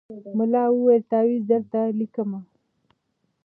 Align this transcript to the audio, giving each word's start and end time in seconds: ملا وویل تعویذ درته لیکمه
ملا 0.37 0.63
وویل 0.75 1.03
تعویذ 1.11 1.41
درته 1.51 1.81
لیکمه 1.99 2.39